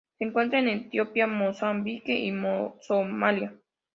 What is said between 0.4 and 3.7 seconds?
en Etiopía, Mozambique y Somalia.